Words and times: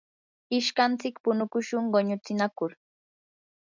ishkantsik 0.57 1.15
punukushun 1.23 1.85
quñutsinakur. 1.93 2.71